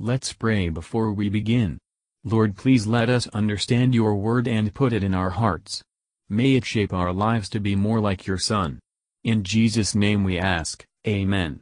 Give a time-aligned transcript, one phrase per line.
[0.00, 1.78] Let's pray before we begin.
[2.24, 5.84] Lord please let us understand your word and put it in our hearts.
[6.28, 8.80] May it shape our lives to be more like your Son.
[9.22, 11.60] In Jesus' name we ask, Amen.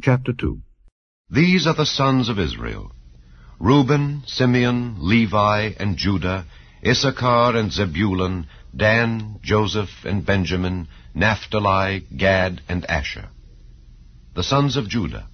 [0.00, 0.62] Chapter 2
[1.28, 2.90] These are the sons of Israel.
[3.58, 6.46] Reuben, Simeon, Levi, and Judah,
[6.82, 13.28] Issachar and Zebulun, Dan, Joseph, and Benjamin, Naphtali, Gad, and Asher.
[14.34, 15.28] The sons of Judah,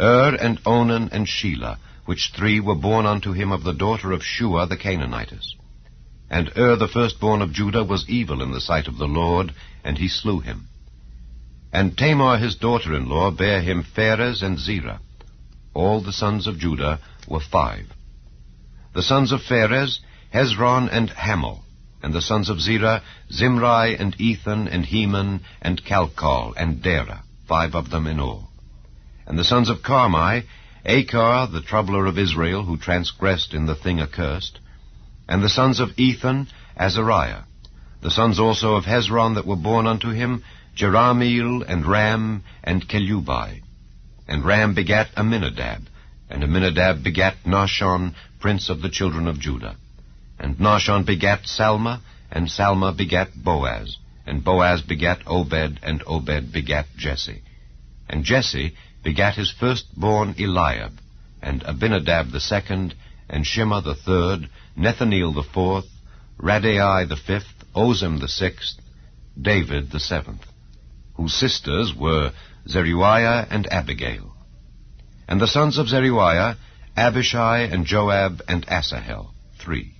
[0.00, 4.24] Er and Onan and Shelah, which three were born unto him of the daughter of
[4.24, 5.54] Shua the Canaanitess.
[6.30, 9.98] And Ur the firstborn of Judah was evil in the sight of the Lord, and
[9.98, 10.68] he slew him.
[11.72, 15.00] And Tamar his daughter-in-law bare him Pharez and Zerah.
[15.74, 17.86] All the sons of Judah were five.
[18.94, 20.00] The sons of Pharez,
[20.32, 21.60] Hezron and Hamul,
[22.02, 27.74] and the sons of Zerah, Zimri and Ethan and Heman and Calcol and Dara, five
[27.74, 28.48] of them in all.
[29.28, 30.44] And the sons of Carmi,
[30.86, 34.58] Achar, the troubler of Israel, who transgressed in the thing accursed.
[35.28, 36.48] And the sons of Ethan,
[36.78, 37.42] Azariah.
[38.00, 43.60] The sons also of Hezron that were born unto him, Jerahmeel, and Ram, and Chelubai.
[44.26, 45.82] And Ram begat Amminadab,
[46.30, 49.76] and Amminadab begat Nahshon, prince of the children of Judah.
[50.38, 52.00] And Nahshon begat Salma,
[52.32, 57.42] and Salma begat Boaz, and Boaz begat Obed, and Obed begat Jesse.
[58.08, 58.74] And Jesse
[59.08, 60.92] begat his firstborn Eliab,
[61.40, 62.94] and Abinadab the second,
[63.30, 65.86] and Shema the third, Nethaneel the fourth,
[66.38, 68.76] Raddai the fifth, Ozem the sixth,
[69.40, 70.44] David the seventh,
[71.14, 72.32] whose sisters were
[72.68, 74.34] Zeruiah and Abigail.
[75.26, 76.58] And the sons of Zeruiah,
[76.94, 79.94] Abishai and Joab and Asahel, three.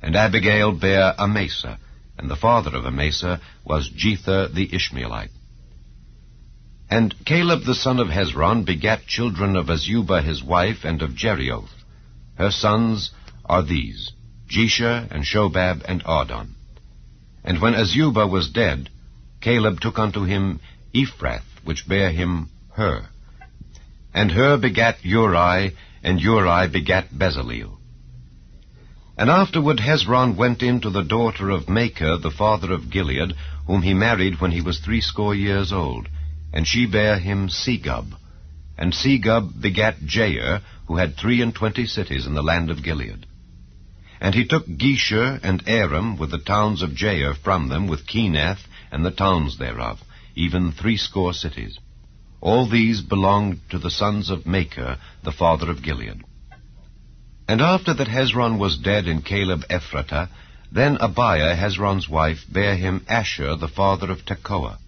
[0.00, 1.80] And Abigail bare Amasa,
[2.16, 5.30] and the father of Amasa was Jether the Ishmaelite.
[6.88, 11.82] And Caleb the son of Hezron begat children of Azubah his wife and of Jerioth.
[12.36, 13.10] Her sons
[13.44, 14.12] are these,
[14.48, 16.54] Jesher and Shobab and Ardon.
[17.42, 18.88] And when Azubah was dead,
[19.40, 20.60] Caleb took unto him
[20.94, 23.08] Ephrath, which bare him Hur.
[24.14, 27.78] And Hur begat Uri, and Uri begat Bezaleel.
[29.18, 33.34] And afterward Hezron went in to the daughter of Machir, the father of Gilead,
[33.66, 36.08] whom he married when he was threescore years old
[36.56, 38.14] and she bare him Segub.
[38.78, 43.26] And Segub begat Jair, who had three and twenty cities in the land of Gilead.
[44.22, 48.62] And he took Geshur and Aram with the towns of Jair from them, with Kenath
[48.90, 50.00] and the towns thereof,
[50.34, 51.78] even threescore cities.
[52.40, 56.22] All these belonged to the sons of Machir, the father of Gilead.
[57.46, 60.30] And after that Hezron was dead in Caleb Ephratah,
[60.72, 64.78] then Abiah, Hezron's wife, bare him Ashur, the father of Tekoa.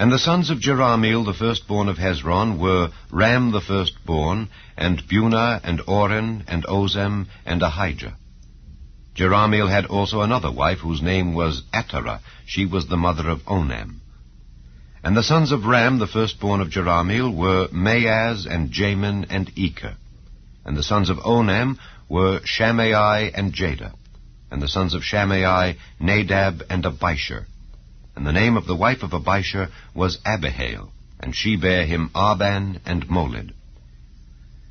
[0.00, 5.60] And the sons of Jerahmeel, the firstborn of Hezron, were Ram the firstborn, and Bunah,
[5.64, 8.14] and Oren, and Ozem, and Ahijah.
[9.16, 12.20] Jerahmeel had also another wife, whose name was Atarah.
[12.46, 13.96] She was the mother of Onam.
[15.02, 19.96] And the sons of Ram, the firstborn of Jerahmeel, were Maaz, and Jamin, and Eker.
[20.64, 21.76] And the sons of Onam
[22.08, 23.94] were Shammai and Jada.
[24.48, 27.46] And the sons of Shammai, Nadab, and Abishur.
[28.18, 30.90] And the name of the wife of Abishur was Abihail,
[31.20, 33.52] and she bare him Ahban and Molid.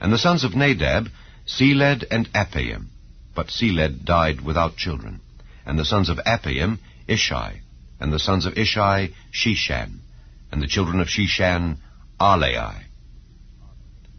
[0.01, 1.07] And the sons of Nadab,
[1.45, 2.87] Seled and Appaim,
[3.33, 5.21] but Seled died without children.
[5.65, 7.61] And the sons of Appaim, Ishai,
[8.01, 9.99] and the sons of Ishai, Sheshan,
[10.51, 11.77] and the children of Sheshan,
[12.19, 12.83] Ahlai.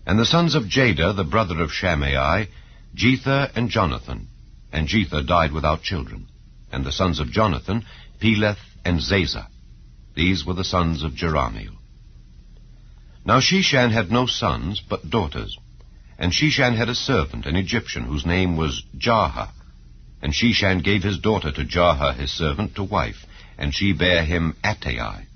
[0.07, 2.47] And the sons of Jada, the brother of Shammai,
[2.97, 4.29] Jether and Jonathan,
[4.73, 6.29] and Jether died without children.
[6.73, 7.85] And the sons of Jonathan,
[8.21, 9.49] Peleth and Zaza.
[10.15, 11.77] These were the sons of Jerahmeel.
[13.25, 15.57] Now Sheshan had no sons, but daughters.
[16.19, 19.51] And Sheshan had a servant, an Egyptian, whose name was Jarha.
[20.21, 23.25] And Sheshan gave his daughter to Jarha his servant to wife,
[23.57, 25.28] and she bare him Attai.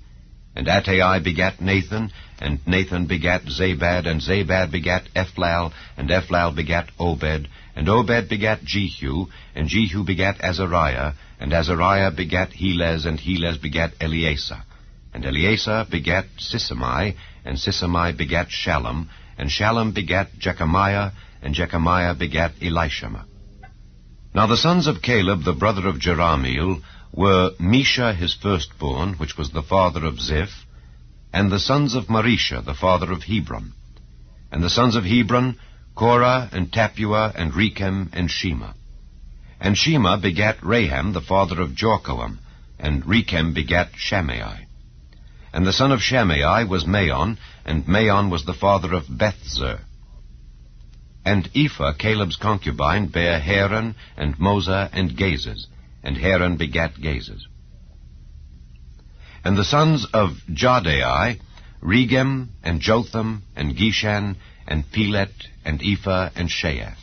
[0.55, 6.89] And Attai begat Nathan, and Nathan begat Zabad, and Zabad begat Ephlal, and Ephlal begat
[6.99, 13.59] Obed, and Obed begat Jehu, and Jehu begat Azariah, and Azariah begat Helez, and Helez
[13.59, 14.63] begat Eleasah.
[15.13, 17.15] And Eleasah begat Sisamai,
[17.45, 19.07] and Sisamai begat Shallum,
[19.37, 21.11] and Shallum begat Jekamiah,
[21.41, 23.25] and Jekamiah begat Elishama.
[24.33, 26.81] Now the sons of Caleb, the brother of Jerahmeel,
[27.13, 30.65] were Misha, his firstborn, which was the father of Ziph,
[31.31, 33.73] and the sons of Mareshah, the father of Hebron.
[34.51, 35.57] And the sons of Hebron,
[35.95, 38.73] Korah, and Tappuah, and Rekem, and Shema.
[39.59, 42.39] And Shema begat Raham, the father of Jorkoam,
[42.79, 44.63] and Rekem begat Shammai.
[45.53, 49.81] And the son of Shimei was Maon, and Maon was the father of Bethzur.
[51.23, 55.67] And Ephah, Caleb's concubine, bare Haran, and Moza, and Gazez,
[56.03, 57.43] and Haran begat Gazez.
[59.43, 61.39] And the sons of Jahdai,
[61.81, 64.35] Regem, and Jotham, and Gesham,
[64.67, 65.33] and Pelet,
[65.65, 66.97] and Ephah, and Sheath.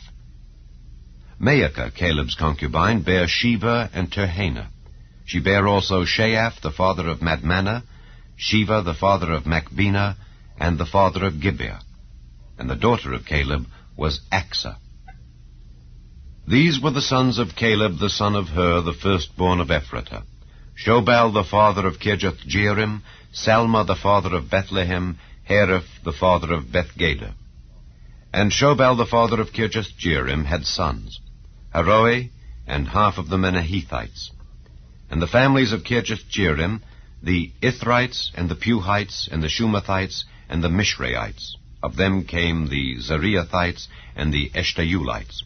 [1.39, 4.67] Maacah, Caleb's concubine, bare Sheva and Tirhanah.
[5.25, 7.83] She bare also Sheath, the father of Madmannah,
[8.39, 10.15] Sheva, the father of Machbenah,
[10.59, 11.81] and the father of Gibeah.
[12.57, 13.65] And the daughter of Caleb
[13.97, 14.77] was Achsah.
[16.47, 20.23] These were the sons of Caleb, the son of Hur, the firstborn of Ephratah.
[20.75, 26.65] Shobal, the father of Kirjath Jearim, Salma, the father of Bethlehem, Hareph, the father of
[26.65, 27.35] Bethgader.
[28.33, 31.19] And Shobal, the father of Kirjath Jearim, had sons.
[31.75, 32.31] Haroeh,
[32.65, 34.31] and half of the Manahethites.
[35.11, 36.81] And the families of Kirjath Jearim,
[37.21, 41.55] the Ithrites, and the Puhites, and the Shumathites, and the Mishraites.
[41.83, 45.43] Of them came the Zerahites and the Eshtaulites.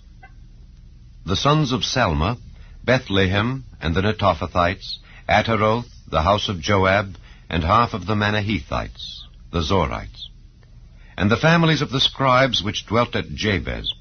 [1.26, 2.38] The sons of Salma,
[2.84, 7.16] Bethlehem, and the Netophathites, Ataroth, the house of Joab,
[7.50, 10.28] and half of the Manahethites, the Zorites.
[11.18, 13.92] And the families of the scribes which dwelt at Jabez,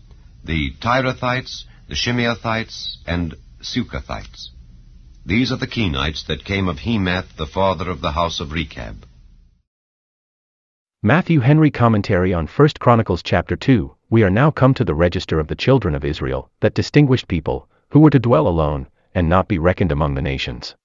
[0.44, 4.50] the Tirathites, the Shimeathites, and Sukathites.
[5.25, 9.06] These are the Kenites that came of Hemath, the father of the house of Rechab.
[11.03, 15.40] Matthew Henry Commentary on 1 Chronicles chapter 2 We are now come to the register
[15.40, 19.49] of the children of Israel, that distinguished people, who were to dwell alone, and not
[19.49, 20.76] be reckoned among the nations.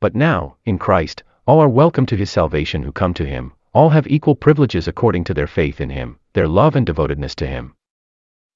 [0.00, 3.90] But now, in Christ, all are welcome to his salvation who come to him, all
[3.90, 7.76] have equal privileges according to their faith in him, their love and devotedness to him.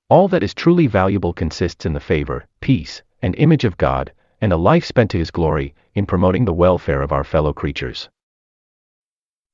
[0.09, 4.53] All that is truly valuable consists in the favor, peace, and image of God, and
[4.53, 8.09] a life spent to his glory, in promoting the welfare of our fellow creatures.